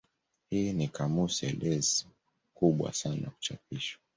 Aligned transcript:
Hii 0.49 0.73
ni 0.73 0.87
kamusi 0.87 1.45
elezo 1.45 2.05
kubwa 2.53 2.93
sana 2.93 3.21
ya 3.23 3.29
kuchapishwa. 3.29 3.99